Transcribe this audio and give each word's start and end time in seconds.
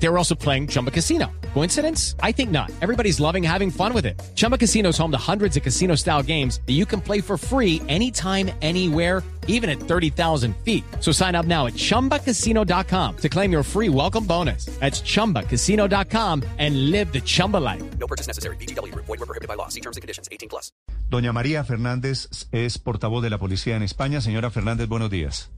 They 0.00 0.08
were 0.08 0.18
also 0.18 0.34
playing 0.34 0.68
Chumba 0.68 0.90
Casino. 0.90 1.26
Coincidence? 1.54 2.14
I 2.22 2.32
think 2.32 2.50
not. 2.50 2.70
Everybody's 2.80 3.18
loving 3.20 3.42
having 3.42 3.70
fun 3.70 3.92
with 3.92 4.06
it. 4.06 4.20
Chumba 4.34 4.56
Casino 4.56 4.90
is 4.90 4.98
home 4.98 5.10
to 5.10 5.18
hundreds 5.18 5.56
of 5.56 5.62
casino 5.62 5.96
style 5.96 6.22
games 6.22 6.60
that 6.66 6.74
you 6.74 6.86
can 6.86 7.00
play 7.00 7.20
for 7.20 7.36
free 7.36 7.82
anytime, 7.88 8.50
anywhere, 8.62 9.22
even 9.48 9.68
at 9.68 9.80
30,000 9.80 10.54
feet. 10.64 10.84
So 11.00 11.10
sign 11.10 11.34
up 11.34 11.46
now 11.46 11.66
at 11.66 11.74
chumbacasino.com 11.74 13.16
to 13.16 13.28
claim 13.28 13.50
your 13.50 13.64
free 13.64 13.88
welcome 13.88 14.24
bonus. 14.24 14.66
That's 14.78 15.00
chumbacasino.com 15.00 16.44
and 16.58 16.90
live 16.90 17.12
the 17.12 17.20
Chumba 17.20 17.56
life. 17.56 17.82
No 17.98 18.06
purchase 18.06 18.28
necessary. 18.28 18.56
BGW. 18.56 18.94
Void 18.94 19.08
were 19.08 19.26
prohibited 19.26 19.48
by 19.48 19.54
law. 19.54 19.68
See 19.68 19.80
terms 19.80 19.96
and 19.96 20.02
conditions. 20.02 20.28
18 20.30 20.48
plus. 20.48 20.70
Doña 21.10 21.32
María 21.32 21.64
Fernández 21.64 22.28
es 22.52 22.78
portavoz 22.78 23.22
de 23.22 23.30
la 23.30 23.38
policía 23.38 23.76
en 23.76 23.82
España. 23.82 24.20
Señora 24.20 24.50
Fernández, 24.50 24.86
buenos 24.86 25.10
días. 25.10 25.50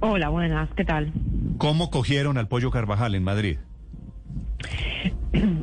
Hola, 0.00 0.28
buenas, 0.28 0.68
¿qué 0.76 0.84
tal? 0.84 1.12
¿Cómo 1.58 1.90
cogieron 1.90 2.38
al 2.38 2.46
pollo 2.46 2.70
Carvajal 2.70 3.16
en 3.16 3.24
Madrid? 3.24 3.58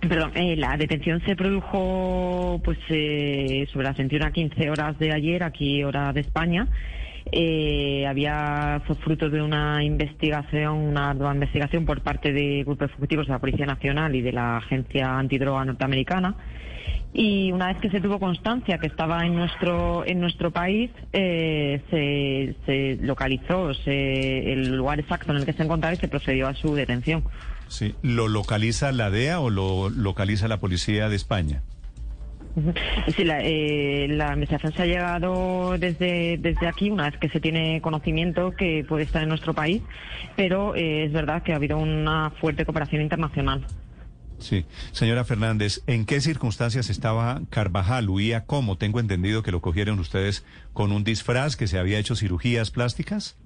Perdón, 0.00 0.32
eh, 0.34 0.56
la 0.56 0.76
detención 0.76 1.22
se 1.26 1.36
produjo 1.36 2.60
pues 2.64 2.78
eh, 2.88 3.66
sobre 3.72 3.86
las 3.86 3.96
21 3.96 4.26
a 4.26 4.30
15 4.30 4.70
horas 4.70 4.98
de 4.98 5.12
ayer, 5.12 5.42
aquí 5.42 5.84
hora 5.84 6.12
de 6.12 6.20
España. 6.20 6.66
Eh, 7.30 8.06
había 8.06 8.82
fue 8.86 8.96
fruto 8.96 9.28
de 9.28 9.42
una 9.42 9.82
investigación, 9.82 10.76
una 10.76 11.14
investigación 11.34 11.84
por 11.84 12.02
parte 12.02 12.32
de 12.32 12.64
grupos 12.64 12.90
ejecutivos 12.90 13.26
de 13.26 13.32
la 13.32 13.38
Policía 13.38 13.66
Nacional 13.66 14.14
y 14.14 14.22
de 14.22 14.32
la 14.32 14.58
Agencia 14.58 15.18
Antidroga 15.18 15.64
Norteamericana. 15.64 16.36
Y 17.16 17.52
una 17.52 17.68
vez 17.68 17.76
que 17.80 17.90
se 17.90 18.00
tuvo 18.00 18.18
constancia 18.18 18.78
que 18.78 18.88
estaba 18.88 19.24
en 19.24 19.36
nuestro 19.36 20.04
en 20.04 20.18
nuestro 20.20 20.50
país, 20.50 20.90
eh, 21.12 21.80
se, 21.88 22.56
se 22.66 22.98
localizó 23.06 23.72
se- 23.72 24.52
el 24.52 24.76
lugar 24.76 24.98
exacto 24.98 25.30
en 25.30 25.38
el 25.38 25.46
que 25.46 25.52
se 25.52 25.62
encontraba 25.62 25.94
y 25.94 25.98
se 25.98 26.08
procedió 26.08 26.48
a 26.48 26.54
su 26.54 26.74
detención. 26.74 27.22
Sí. 27.68 27.94
¿Lo 28.02 28.26
localiza 28.26 28.90
la 28.90 29.10
DEA 29.10 29.38
o 29.38 29.48
lo 29.48 29.90
localiza 29.90 30.48
la 30.48 30.58
policía 30.58 31.08
de 31.08 31.14
España? 31.14 31.62
Sí, 33.16 33.24
la, 33.24 33.40
eh, 33.42 34.06
la 34.10 34.32
investigación 34.34 34.72
se 34.72 34.82
ha 34.82 34.86
llegado 34.86 35.76
desde, 35.78 36.36
desde 36.38 36.66
aquí, 36.68 36.90
una 36.90 37.10
vez 37.10 37.18
que 37.18 37.28
se 37.28 37.40
tiene 37.40 37.80
conocimiento 37.80 38.52
que 38.52 38.84
puede 38.88 39.04
estar 39.04 39.22
en 39.22 39.28
nuestro 39.28 39.54
país, 39.54 39.82
pero 40.36 40.74
eh, 40.76 41.04
es 41.04 41.12
verdad 41.12 41.42
que 41.42 41.52
ha 41.52 41.56
habido 41.56 41.78
una 41.78 42.30
fuerte 42.40 42.64
cooperación 42.64 43.02
internacional. 43.02 43.66
Sí. 44.44 44.66
Señora 44.92 45.24
Fernández, 45.24 45.80
¿en 45.86 46.04
qué 46.04 46.20
circunstancias 46.20 46.90
estaba 46.90 47.40
Carvajal? 47.48 48.10
¿Huía 48.10 48.44
cómo? 48.44 48.76
Tengo 48.76 49.00
entendido 49.00 49.42
que 49.42 49.50
lo 49.50 49.62
cogieron 49.62 49.98
ustedes 49.98 50.44
con 50.74 50.92
un 50.92 51.02
disfraz, 51.02 51.56
que 51.56 51.66
se 51.66 51.78
había 51.78 51.98
hecho 51.98 52.14
cirugías 52.14 52.70
plásticas. 52.70 53.38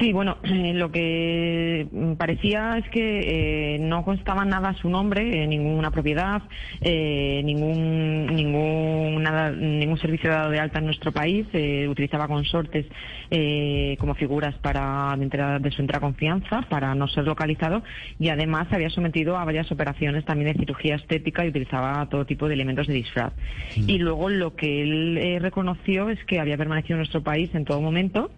Sí, 0.00 0.12
bueno, 0.12 0.38
eh, 0.42 0.72
lo 0.74 0.90
que 0.90 1.86
mm, 1.90 2.12
parecía 2.14 2.78
es 2.78 2.88
que 2.90 3.74
eh, 3.74 3.78
no 3.78 4.04
constaba 4.04 4.44
nada 4.44 4.74
su 4.74 4.88
nombre, 4.88 5.42
eh, 5.42 5.46
ninguna 5.46 5.90
propiedad, 5.90 6.42
eh, 6.80 7.40
ningún 7.44 8.26
ningún 8.26 9.22
nada, 9.22 9.50
ningún 9.52 9.98
servicio 9.98 10.30
dado 10.30 10.50
de 10.50 10.58
alta 10.58 10.78
en 10.80 10.86
nuestro 10.86 11.12
país. 11.12 11.46
eh, 11.52 11.86
utilizaba 11.88 12.26
consortes 12.28 12.86
eh, 13.30 13.96
como 14.00 14.14
figuras 14.14 14.54
para 14.56 15.14
de, 15.16 15.24
entera- 15.24 15.58
de 15.58 15.70
su 15.70 15.80
entera 15.82 16.00
confianza 16.00 16.62
para 16.68 16.94
no 16.94 17.06
ser 17.08 17.24
localizado 17.24 17.82
y 18.18 18.28
además 18.28 18.66
se 18.68 18.76
había 18.76 18.90
sometido 18.90 19.36
a 19.36 19.44
varias 19.44 19.70
operaciones 19.70 20.24
también 20.24 20.52
de 20.52 20.58
cirugía 20.58 20.96
estética 20.96 21.44
y 21.44 21.48
utilizaba 21.48 22.06
todo 22.08 22.24
tipo 22.26 22.48
de 22.48 22.54
elementos 22.54 22.86
de 22.86 22.94
disfraz. 22.94 23.32
Y 23.76 23.98
luego 23.98 24.28
lo 24.28 24.56
que 24.56 24.82
él 24.82 25.18
eh, 25.18 25.38
reconoció 25.38 26.10
es 26.10 26.22
que 26.24 26.40
había 26.40 26.56
permanecido 26.56 26.94
en 26.94 26.98
nuestro 27.00 27.22
país 27.22 27.50
en 27.54 27.64
todo 27.64 27.80
momento 27.80 28.30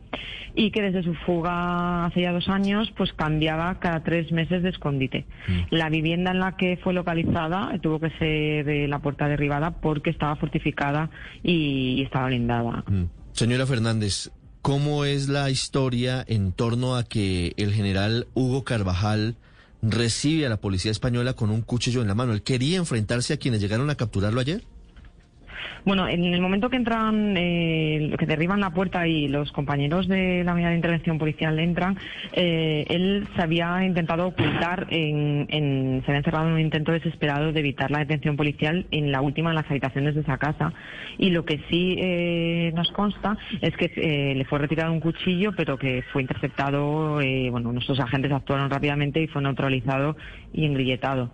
y 0.54 0.70
que 0.70 0.82
desde 0.82 1.02
su 1.02 1.14
fuga 1.14 2.06
hace 2.06 2.22
ya 2.22 2.32
dos 2.32 2.48
años 2.48 2.92
pues 2.96 3.12
cambiaba 3.12 3.78
cada 3.78 4.02
tres 4.02 4.32
meses 4.32 4.62
de 4.62 4.70
escondite. 4.70 5.26
La 5.70 5.88
vivienda 5.90 6.30
en 6.30 6.40
la 6.40 6.56
que 6.56 6.78
fue 6.82 6.94
localizada 6.94 7.70
eh, 7.74 7.78
tuvo 7.78 8.00
que 8.00 8.10
ser 8.18 8.64
de 8.64 8.88
la 8.88 9.00
puerta 9.00 9.28
derribada 9.28 9.80
porque 9.80 10.10
estaba 10.10 10.36
fortificada 10.36 11.10
y, 11.42 11.96
y 11.98 12.02
estaba 12.02 12.26
blindada. 12.26 12.84
Señora 13.32 13.66
Fernández, 13.66 14.30
¿cómo 14.62 15.04
es 15.04 15.28
la 15.28 15.50
historia 15.50 16.24
en 16.26 16.52
torno 16.52 16.96
a 16.96 17.04
que 17.04 17.52
el 17.56 17.72
general 17.72 18.26
Hugo 18.34 18.64
Carvajal 18.64 19.36
recibe 19.82 20.46
a 20.46 20.48
la 20.48 20.56
policía 20.56 20.90
española 20.90 21.34
con 21.34 21.50
un 21.50 21.62
cuchillo 21.62 22.00
en 22.00 22.08
la 22.08 22.14
mano? 22.14 22.32
¿Él 22.32 22.42
quería 22.42 22.78
enfrentarse 22.78 23.34
a 23.34 23.36
quienes 23.36 23.60
llegaron 23.60 23.90
a 23.90 23.94
capturarlo 23.96 24.40
ayer? 24.40 24.64
Bueno, 25.86 26.08
en 26.08 26.24
el 26.24 26.40
momento 26.40 26.68
que 26.68 26.74
entran, 26.76 27.36
eh, 27.36 28.12
que 28.18 28.26
derriban 28.26 28.58
la 28.58 28.70
puerta 28.70 29.06
y 29.06 29.28
los 29.28 29.52
compañeros 29.52 30.08
de 30.08 30.42
la 30.42 30.52
unidad 30.52 30.70
de 30.70 30.74
intervención 30.74 31.16
policial 31.16 31.56
entran, 31.60 31.96
eh, 32.32 32.84
él 32.88 33.24
se 33.36 33.42
había 33.42 33.84
intentado 33.84 34.26
ocultar, 34.26 34.88
en, 34.90 35.46
en- 35.48 36.02
se 36.04 36.10
había 36.10 36.18
encerrado 36.18 36.48
en 36.48 36.54
un 36.54 36.60
intento 36.60 36.90
desesperado 36.90 37.52
de 37.52 37.60
evitar 37.60 37.92
la 37.92 38.00
detención 38.00 38.36
policial 38.36 38.86
en 38.90 39.12
la 39.12 39.20
última 39.20 39.50
de 39.50 39.54
las 39.54 39.70
habitaciones 39.70 40.16
de 40.16 40.22
esa 40.22 40.38
casa. 40.38 40.72
Y 41.18 41.30
lo 41.30 41.44
que 41.44 41.60
sí 41.70 41.94
eh, 42.00 42.72
nos 42.74 42.90
consta 42.90 43.38
es 43.60 43.76
que 43.76 43.92
eh, 43.94 44.34
le 44.34 44.44
fue 44.44 44.58
retirado 44.58 44.92
un 44.92 44.98
cuchillo, 44.98 45.52
pero 45.56 45.78
que 45.78 46.02
fue 46.12 46.20
interceptado, 46.22 47.20
eh, 47.20 47.48
bueno, 47.50 47.70
nuestros 47.72 48.00
agentes 48.00 48.32
actuaron 48.32 48.68
rápidamente 48.70 49.22
y 49.22 49.28
fue 49.28 49.40
neutralizado 49.40 50.16
y 50.52 50.64
engrilletado. 50.64 51.30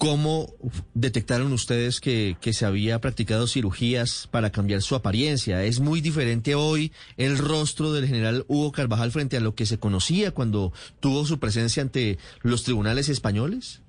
¿Cómo 0.00 0.54
detectaron 0.94 1.52
ustedes 1.52 2.00
que, 2.00 2.38
que 2.40 2.54
se 2.54 2.64
había 2.64 3.02
practicado 3.02 3.46
cirugías 3.46 4.28
para 4.30 4.50
cambiar 4.50 4.80
su 4.80 4.94
apariencia? 4.94 5.62
¿Es 5.62 5.78
muy 5.78 6.00
diferente 6.00 6.54
hoy 6.54 6.90
el 7.18 7.36
rostro 7.36 7.92
del 7.92 8.06
general 8.06 8.46
Hugo 8.48 8.72
Carvajal 8.72 9.12
frente 9.12 9.36
a 9.36 9.40
lo 9.40 9.54
que 9.54 9.66
se 9.66 9.78
conocía 9.78 10.30
cuando 10.30 10.72
tuvo 11.00 11.26
su 11.26 11.38
presencia 11.38 11.82
ante 11.82 12.16
los 12.40 12.62
tribunales 12.62 13.10
españoles? 13.10 13.82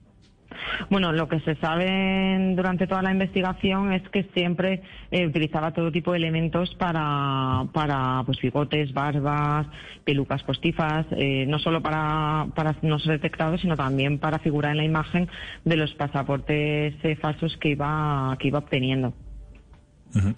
Bueno, 0.90 1.12
lo 1.12 1.28
que 1.28 1.40
se 1.42 1.56
sabe 1.56 2.54
durante 2.56 2.88
toda 2.88 3.02
la 3.02 3.12
investigación 3.12 3.94
es 3.94 4.08
que 4.10 4.24
siempre 4.34 4.82
eh, 5.12 5.26
utilizaba 5.26 5.72
todo 5.72 5.92
tipo 5.92 6.12
de 6.12 6.18
elementos 6.18 6.74
para, 6.76 7.66
para 7.74 8.24
pues, 8.26 8.40
bigotes, 8.42 8.94
barbas, 8.94 9.68
pelucas 10.04 10.44
postifas, 10.44 11.06
eh, 11.12 11.46
no 11.48 11.60
solo 11.60 11.82
para, 11.82 12.48
para 12.56 12.76
no 12.82 13.00
ser 13.00 13.14
detectado, 13.14 13.58
sino 13.58 13.76
también 13.76 14.20
para 14.20 14.40
figurar 14.40 14.72
en 14.72 14.78
la 14.78 14.86
imagen 14.86 15.30
de 15.66 15.78
los 15.78 15.94
pasaportes 15.94 16.96
eh, 17.04 17.16
falsos 17.16 17.58
que 17.58 17.70
iba, 17.70 18.36
que 18.40 18.48
iba 18.48 18.60
obteniendo. 18.60 19.14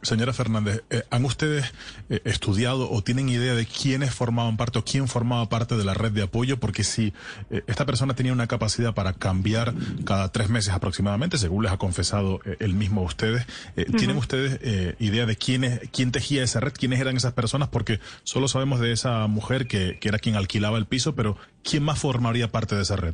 Señora 0.02 0.34
Fernández, 0.34 0.84
eh, 0.90 1.04
¿han 1.10 1.26
ustedes 1.26 1.74
eh, 2.10 2.22
estudiado 2.26 2.92
o 2.92 3.04
tienen 3.04 3.30
idea 3.30 3.56
de 3.56 3.66
quiénes 3.66 4.14
formaban 4.14 4.56
parte 4.56 4.80
o 4.80 4.86
quién 4.86 5.08
formaba 5.08 5.50
parte 5.50 5.76
de 5.76 5.84
la 5.84 5.94
red 5.94 6.12
de 6.12 6.24
apoyo? 6.24 6.60
Porque 6.60 6.84
si 6.84 7.14
eh, 7.50 7.64
esta 7.68 7.86
persona 7.86 8.16
tenía 8.16 8.34
una 8.34 8.48
capacidad 8.48 8.94
para 8.94 9.14
cambiar 9.14 9.74
cada 10.06 10.32
tres 10.32 10.50
meses 10.50 10.74
aproximadamente, 10.74 11.38
según 11.38 11.64
les 11.64 11.72
ha 11.72 11.78
confesado 11.78 12.40
él 12.60 12.74
mismo 12.76 13.02
a 13.02 13.06
ustedes, 13.06 13.46
¿tienen 13.98 14.18
ustedes 14.18 14.60
idea 15.00 15.26
de 15.26 15.36
quiénes, 15.36 15.82
quién 15.92 16.12
tejía 16.12 16.44
esa 16.44 16.60
red, 16.60 16.74
quiénes 16.74 17.00
eran 17.00 17.18
esas 17.18 17.34
personas? 17.34 17.70
Porque 17.70 18.00
solo 18.24 18.48
sabemos 18.48 18.80
de 18.80 18.92
esa 18.92 19.28
mujer 19.28 19.68
que, 19.68 19.98
que 20.00 20.10
era 20.10 20.20
quien 20.20 20.36
alquilaba 20.36 20.78
el 20.78 20.86
piso, 20.86 21.16
pero 21.16 21.38
¿quién 21.64 21.84
más 21.84 22.00
formaría 22.00 22.52
parte 22.52 22.76
de 22.76 22.84
esa 22.84 22.96
red? 22.96 23.14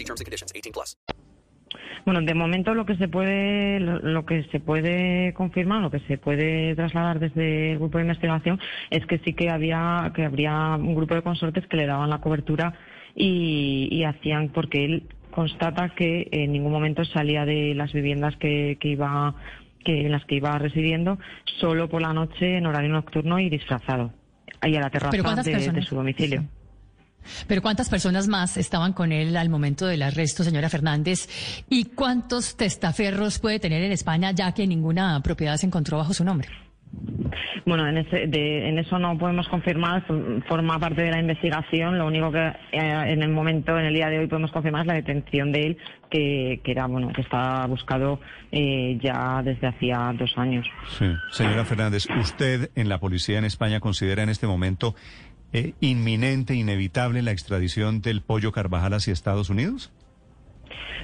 See 0.00 0.04
terms 0.06 0.20
and 0.20 0.26
conditions. 0.26 0.52
18 0.54 0.72
plus. 0.72 0.96
Bueno, 2.06 2.22
de 2.22 2.34
momento 2.34 2.72
lo 2.74 2.86
que 2.86 2.96
se 2.96 3.08
puede 3.08 3.78
lo, 3.80 4.24
que 4.24 4.44
se 4.44 4.58
puede 4.60 5.34
confirmar, 5.34 5.82
lo 5.82 5.90
que 5.90 6.00
se 6.00 6.16
puede 6.16 6.74
trasladar 6.74 7.18
desde 7.20 7.72
el 7.72 7.78
grupo 7.78 7.98
de 7.98 8.04
investigación 8.04 8.58
es 8.88 9.04
que 9.04 9.18
sí 9.18 9.34
que 9.34 9.50
había 9.50 10.10
que 10.14 10.24
habría 10.24 10.76
un 10.76 10.94
grupo 10.94 11.14
de 11.14 11.22
consortes 11.22 11.66
que 11.66 11.76
le 11.76 11.86
daban 11.86 12.08
la 12.08 12.22
cobertura 12.22 12.72
y, 13.14 13.88
y 13.92 14.04
hacían 14.04 14.48
porque 14.48 14.86
él 14.86 15.08
constata 15.30 15.90
que 15.90 16.28
en 16.32 16.52
ningún 16.52 16.72
momento 16.72 17.04
salía 17.04 17.44
de 17.44 17.74
las 17.74 17.92
viviendas 17.92 18.34
que, 18.36 18.78
que 18.80 18.88
iba 18.88 19.34
que 19.84 20.06
en 20.06 20.12
las 20.12 20.24
que 20.24 20.36
iba 20.36 20.58
residiendo 20.58 21.18
solo 21.60 21.90
por 21.90 22.00
la 22.00 22.14
noche 22.14 22.56
en 22.56 22.66
horario 22.66 22.90
nocturno 22.90 23.38
y 23.38 23.50
disfrazado 23.50 24.12
ahí 24.62 24.74
a 24.76 24.80
la 24.80 24.90
¿Pero 24.90 25.10
terraza 25.10 25.42
de, 25.42 25.82
su 25.82 25.94
domicilio. 25.94 26.44
Pero 27.46 27.62
¿cuántas 27.62 27.88
personas 27.88 28.28
más 28.28 28.56
estaban 28.56 28.92
con 28.92 29.12
él 29.12 29.36
al 29.36 29.48
momento 29.48 29.86
del 29.86 30.02
arresto, 30.02 30.44
señora 30.44 30.68
Fernández? 30.68 31.28
¿Y 31.68 31.86
cuántos 31.86 32.56
testaferros 32.56 33.38
puede 33.38 33.58
tener 33.58 33.82
en 33.82 33.92
España, 33.92 34.32
ya 34.32 34.52
que 34.52 34.66
ninguna 34.66 35.20
propiedad 35.22 35.56
se 35.56 35.66
encontró 35.66 35.98
bajo 35.98 36.14
su 36.14 36.24
nombre? 36.24 36.48
Bueno, 37.66 37.86
en, 37.86 37.98
ese, 37.98 38.26
de, 38.26 38.68
en 38.68 38.78
eso 38.78 38.98
no 38.98 39.16
podemos 39.16 39.48
confirmar, 39.48 40.04
forma 40.48 40.78
parte 40.78 41.02
de 41.02 41.10
la 41.10 41.20
investigación. 41.20 41.98
Lo 41.98 42.06
único 42.06 42.32
que 42.32 42.38
eh, 42.38 42.52
en 42.72 43.22
el 43.22 43.28
momento, 43.28 43.78
en 43.78 43.86
el 43.86 43.94
día 43.94 44.08
de 44.08 44.18
hoy, 44.18 44.26
podemos 44.26 44.50
confirmar 44.50 44.82
es 44.82 44.86
la 44.88 44.94
detención 44.94 45.52
de 45.52 45.66
él, 45.66 45.78
que, 46.10 46.60
que 46.64 46.72
era 46.72 46.86
bueno, 46.86 47.12
que 47.12 47.20
está 47.20 47.66
buscado 47.66 48.20
eh, 48.50 48.98
ya 49.00 49.40
desde 49.44 49.68
hacía 49.68 50.12
dos 50.18 50.32
años. 50.36 50.66
Sí, 50.98 51.06
señora 51.30 51.64
Fernández, 51.64 52.06
¿usted 52.18 52.70
en 52.74 52.88
la 52.88 52.98
policía 52.98 53.38
en 53.38 53.44
España 53.44 53.78
considera 53.78 54.22
en 54.22 54.30
este 54.30 54.46
momento 54.46 54.94
eh, 55.52 55.74
inminente, 55.80 56.54
inevitable 56.54 57.22
la 57.22 57.32
extradición 57.32 58.00
del 58.00 58.22
pollo 58.22 58.52
Carvajal 58.52 58.94
hacia 58.94 59.12
Estados 59.12 59.50
Unidos? 59.50 59.92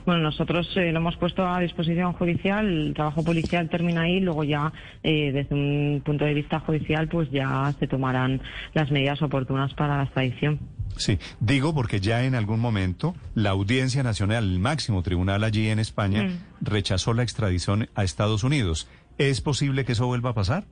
Bueno, 0.04 0.22
nosotros 0.22 0.68
eh, 0.76 0.92
lo 0.92 0.98
hemos 0.98 1.16
puesto 1.16 1.46
a 1.46 1.58
disposición 1.58 2.12
judicial, 2.12 2.66
el 2.66 2.94
trabajo 2.94 3.24
policial 3.24 3.68
termina 3.68 4.02
ahí, 4.02 4.20
luego 4.20 4.44
ya 4.44 4.72
eh, 5.02 5.32
desde 5.32 5.54
un 5.54 6.00
punto 6.04 6.24
de 6.24 6.34
vista 6.34 6.60
judicial 6.60 7.08
pues 7.08 7.28
ya 7.30 7.74
se 7.78 7.88
tomarán 7.88 8.40
las 8.72 8.90
medidas 8.92 9.20
oportunas 9.22 9.74
para 9.74 9.96
la 9.96 10.04
extradición. 10.04 10.60
Sí, 10.96 11.18
digo 11.40 11.74
porque 11.74 12.00
ya 12.00 12.24
en 12.24 12.36
algún 12.36 12.60
momento 12.60 13.14
la 13.34 13.50
Audiencia 13.50 14.04
Nacional, 14.04 14.44
el 14.44 14.60
máximo 14.60 15.02
tribunal 15.02 15.42
allí 15.42 15.68
en 15.68 15.80
España, 15.80 16.22
mm. 16.24 16.64
rechazó 16.64 17.12
la 17.12 17.24
extradición 17.24 17.88
a 17.96 18.04
Estados 18.04 18.44
Unidos. 18.44 18.88
¿Es 19.18 19.40
posible 19.40 19.84
que 19.84 19.92
eso 19.92 20.06
vuelva 20.06 20.30
a 20.30 20.34
pasar? 20.34 20.64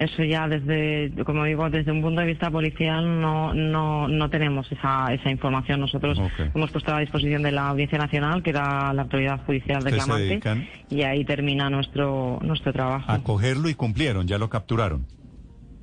Eso 0.00 0.24
ya 0.24 0.48
desde, 0.48 1.12
como 1.24 1.44
digo, 1.44 1.68
desde 1.68 1.92
un 1.92 2.00
punto 2.00 2.22
de 2.22 2.26
vista 2.26 2.50
policial 2.50 3.20
no, 3.20 3.52
no, 3.52 4.08
no 4.08 4.30
tenemos 4.30 4.72
esa, 4.72 5.12
esa 5.12 5.30
información. 5.30 5.78
Nosotros 5.78 6.18
hemos 6.54 6.70
puesto 6.70 6.94
a 6.94 7.00
disposición 7.00 7.42
de 7.42 7.52
la 7.52 7.68
Audiencia 7.68 7.98
Nacional, 7.98 8.42
que 8.42 8.48
era 8.48 8.94
la 8.94 9.02
autoridad 9.02 9.44
judicial 9.44 9.82
reclamante, 9.82 10.40
y 10.88 11.02
ahí 11.02 11.26
termina 11.26 11.68
nuestro, 11.68 12.38
nuestro 12.40 12.72
trabajo. 12.72 13.12
A 13.12 13.22
cogerlo 13.22 13.68
y 13.68 13.74
cumplieron, 13.74 14.26
ya 14.26 14.38
lo 14.38 14.48
capturaron. 14.48 15.06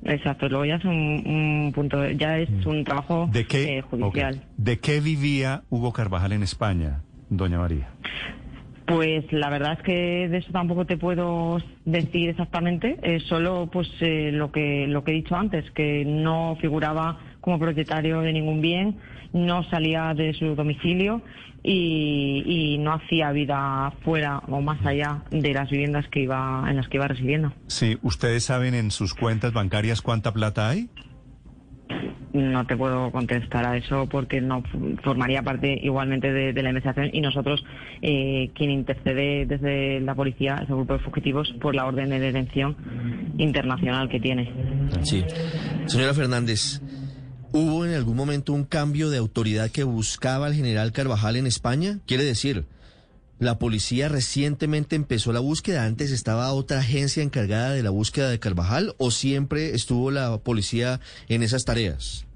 Exacto, 0.02 0.48
luego 0.48 0.64
ya 0.64 0.74
es 0.76 0.84
un, 0.84 1.70
punto, 1.72 2.10
ya 2.10 2.38
es 2.38 2.50
mm. 2.50 2.68
un 2.68 2.84
trabajo 2.84 3.28
¿De 3.32 3.46
qué, 3.46 3.78
eh, 3.78 3.82
judicial. 3.82 4.42
¿De 4.56 4.80
qué 4.80 5.00
vivía 5.00 5.62
Hugo 5.70 5.92
Carvajal 5.92 6.32
en 6.32 6.42
España, 6.42 7.02
doña 7.30 7.58
María? 7.58 7.90
Pues 8.88 9.30
la 9.32 9.50
verdad 9.50 9.74
es 9.74 9.82
que 9.82 10.28
de 10.30 10.38
eso 10.38 10.50
tampoco 10.50 10.86
te 10.86 10.96
puedo 10.96 11.58
decir 11.84 12.30
exactamente, 12.30 12.98
eh, 13.02 13.20
solo 13.20 13.68
pues 13.70 13.86
eh, 14.00 14.30
lo 14.32 14.50
que 14.50 14.86
lo 14.86 15.04
que 15.04 15.10
he 15.10 15.14
dicho 15.14 15.36
antes, 15.36 15.70
que 15.72 16.06
no 16.06 16.56
figuraba 16.58 17.18
como 17.42 17.58
propietario 17.58 18.22
de 18.22 18.32
ningún 18.32 18.62
bien, 18.62 18.96
no 19.34 19.62
salía 19.64 20.14
de 20.14 20.32
su 20.32 20.54
domicilio 20.54 21.20
y, 21.62 22.78
no 22.80 22.94
hacía 22.94 23.30
vida 23.32 23.92
fuera 24.04 24.38
o 24.48 24.62
más 24.62 24.84
allá 24.86 25.22
de 25.30 25.52
las 25.52 25.68
viviendas 25.68 26.08
que 26.08 26.20
iba 26.20 26.64
en 26.66 26.76
las 26.76 26.88
que 26.88 26.96
iba 26.96 27.08
residiendo. 27.08 27.52
Sí, 27.66 27.98
ustedes 28.00 28.44
saben 28.44 28.74
en 28.74 28.90
sus 28.90 29.12
cuentas 29.12 29.52
bancarias 29.52 30.00
cuánta 30.00 30.32
plata 30.32 30.70
hay 30.70 30.88
no 32.38 32.66
te 32.66 32.76
puedo 32.76 33.10
contestar 33.10 33.66
a 33.66 33.76
eso 33.76 34.06
porque 34.06 34.40
no 34.40 34.62
formaría 35.02 35.42
parte 35.42 35.78
igualmente 35.82 36.32
de, 36.32 36.62
la 36.62 36.70
investigación 36.70 37.10
y 37.12 37.20
nosotros 37.20 37.64
eh, 38.02 38.50
quien 38.54 38.70
intercede 38.70 39.46
desde 39.46 40.00
la 40.00 40.14
policía 40.14 40.56
es 40.62 40.68
el 40.68 40.76
grupo 40.76 40.94
de 40.94 40.98
fugitivos 41.00 41.52
por 41.60 41.74
la 41.74 41.86
orden 41.86 42.10
de 42.10 42.18
detención 42.18 42.76
internacional 43.38 44.08
que 44.08 44.20
tiene. 44.20 44.52
Sí. 45.02 45.24
Señora 45.86 46.14
Fernández, 46.14 46.80
¿hubo 47.52 47.84
en 47.84 47.94
algún 47.94 48.16
momento 48.16 48.52
un 48.52 48.64
cambio 48.64 49.10
de 49.10 49.18
autoridad 49.18 49.70
que 49.70 49.84
buscaba 49.84 50.46
al 50.46 50.54
general 50.54 50.92
Carvajal 50.92 51.36
en 51.36 51.46
España? 51.46 51.98
Quiere 52.06 52.24
decir, 52.24 52.64
la 53.38 53.58
policía 53.58 54.08
recientemente 54.08 54.96
empezó 54.96 55.32
la 55.32 55.38
búsqueda. 55.38 55.84
Antes 55.84 56.10
estaba 56.10 56.52
otra 56.52 56.80
agencia 56.80 57.22
encargada 57.22 57.70
de 57.70 57.84
la 57.84 57.90
búsqueda 57.90 58.30
de 58.30 58.40
Carvajal 58.40 58.94
o 58.98 59.12
siempre 59.12 59.74
estuvo 59.74 60.10
la 60.10 60.38
policía 60.38 61.00
en 61.28 61.44
esas 61.44 61.64
tareas. 61.64 62.26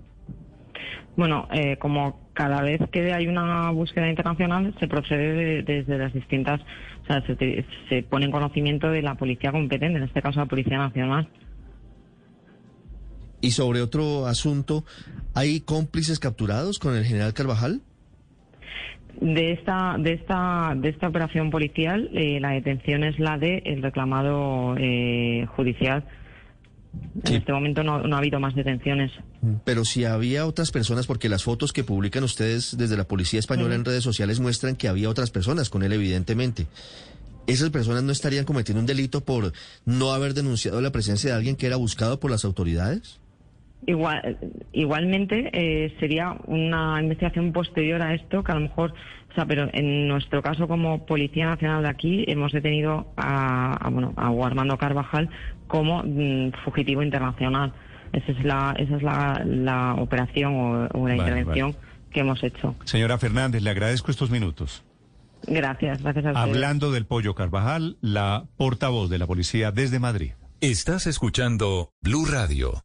Bueno, 1.16 1.46
eh, 1.52 1.76
como 1.76 2.20
cada 2.32 2.62
vez 2.62 2.80
que 2.90 3.12
hay 3.12 3.26
una 3.26 3.70
búsqueda 3.70 4.08
internacional 4.08 4.74
se 4.80 4.88
procede 4.88 5.62
desde 5.62 5.98
las 5.98 6.12
distintas, 6.12 6.60
o 7.02 7.06
sea, 7.06 7.22
se, 7.26 7.66
se 7.88 8.02
pone 8.02 8.24
en 8.24 8.30
conocimiento 8.30 8.90
de 8.90 9.02
la 9.02 9.14
policía 9.14 9.52
competente, 9.52 9.98
en 9.98 10.04
este 10.04 10.22
caso 10.22 10.40
la 10.40 10.46
Policía 10.46 10.78
Nacional. 10.78 11.28
Y 13.42 13.50
sobre 13.50 13.82
otro 13.82 14.26
asunto, 14.26 14.84
¿hay 15.34 15.60
cómplices 15.60 16.20
capturados 16.20 16.78
con 16.78 16.96
el 16.96 17.04
general 17.04 17.34
Carvajal? 17.34 17.82
De 19.20 19.52
esta, 19.52 19.96
de 19.98 20.14
esta, 20.14 20.74
de 20.76 20.88
esta 20.88 21.08
operación 21.08 21.50
policial, 21.50 22.08
eh, 22.14 22.38
la 22.40 22.50
detención 22.50 23.04
es 23.04 23.18
la 23.18 23.38
del 23.38 23.62
el 23.66 23.82
reclamado 23.82 24.74
eh, 24.78 25.46
judicial. 25.56 26.04
En 27.24 27.34
este 27.34 27.52
momento 27.52 27.82
no, 27.82 28.02
no, 28.02 28.16
ha 28.16 28.18
habido 28.18 28.40
más 28.40 28.54
detenciones. 28.54 29.12
Pero 29.64 29.84
si 29.84 30.04
había 30.04 30.46
otras 30.46 30.70
personas, 30.70 31.06
porque 31.06 31.28
las 31.28 31.42
fotos 31.42 31.72
que 31.72 31.84
publican 31.84 32.24
ustedes 32.24 32.76
desde 32.76 32.96
la 32.96 33.04
Policía 33.04 33.40
Española 33.40 33.74
en 33.74 33.84
redes 33.84 34.04
sociales 34.04 34.40
muestran 34.40 34.76
que 34.76 34.88
había 34.88 35.08
otras 35.08 35.30
personas 35.30 35.70
con 35.70 35.82
él, 35.82 35.92
evidentemente. 35.92 36.66
¿Esas 37.46 37.70
personas 37.70 38.02
no 38.02 38.12
estarían 38.12 38.44
cometiendo 38.44 38.80
un 38.80 38.86
delito 38.86 39.22
por 39.22 39.52
no 39.84 40.12
haber 40.12 40.32
denunciado 40.34 40.80
la 40.80 40.92
presencia 40.92 41.30
de 41.30 41.36
alguien 41.36 41.56
que 41.56 41.66
era 41.66 41.76
buscado 41.76 42.20
por 42.20 42.30
las 42.30 42.44
autoridades? 42.44 43.18
Igual, 43.86 44.38
igualmente 44.72 45.50
eh, 45.52 45.94
sería 45.98 46.36
una 46.46 47.00
investigación 47.02 47.52
posterior 47.52 48.00
a 48.00 48.14
esto 48.14 48.44
que 48.44 48.52
a 48.52 48.54
lo 48.54 48.60
mejor, 48.60 48.94
o 49.30 49.34
sea, 49.34 49.44
pero 49.46 49.68
en 49.72 50.06
nuestro 50.06 50.40
caso 50.40 50.68
como 50.68 51.04
Policía 51.04 51.46
Nacional 51.46 51.82
de 51.82 51.88
aquí 51.88 52.24
hemos 52.28 52.52
detenido 52.52 53.12
a, 53.16 53.88
bueno 53.90 54.14
a 54.16 54.28
Armando 54.46 54.78
Carvajal 54.78 55.30
como 55.66 56.02
mm, 56.04 56.52
fugitivo 56.64 57.02
internacional. 57.02 57.72
Esa 58.12 58.30
es 58.32 58.44
la 58.44 58.76
esa 58.78 58.96
es 58.96 59.02
la, 59.02 59.96
operación 59.98 60.88
o, 60.92 61.08
la 61.08 61.16
intervención 61.16 61.74
que 62.12 62.20
hemos 62.20 62.42
hecho. 62.44 62.76
Señora 62.84 63.18
Fernández, 63.18 63.62
le 63.62 63.70
agradezco 63.70 64.12
estos 64.12 64.30
minutos. 64.30 64.84
Gracias, 65.46 66.02
gracias 66.02 66.26
a 66.26 66.28
usted. 66.28 66.40
Hablando 66.40 66.92
del 66.92 67.06
pollo 67.06 67.34
Carvajal, 67.34 67.96
la 68.00 68.44
portavoz 68.56 69.10
de 69.10 69.18
la 69.18 69.26
policía 69.26 69.72
desde 69.72 69.98
Madrid. 69.98 70.32
Estás 70.60 71.08
escuchando 71.08 71.90
Blue 72.00 72.26
Radio. 72.26 72.84